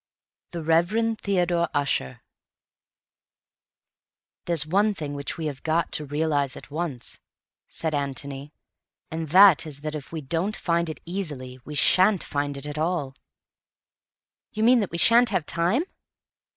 [0.49, 2.23] The Reverend Theodore Ussher
[4.45, 7.19] "There's one thing, which we have got to realize at once,"
[7.67, 8.51] said Antony,
[9.11, 12.79] "and that is that if we don't find it easily, we shan't find it at
[12.79, 13.13] all."
[14.53, 15.83] "You mean that we shan't have time?"